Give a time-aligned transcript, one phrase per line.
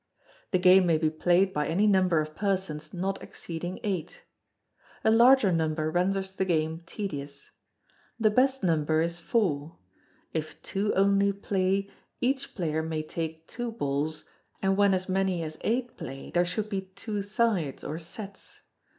[0.49, 4.23] The game may be played by any number of persons not exceeding eight.
[5.03, 7.51] A larger number renders the game tedious.
[8.19, 9.77] The best number is four.
[10.33, 14.23] If two only piay, each player may take two balls,
[14.59, 18.59] and when as many as eight play, there should be two sides or sets.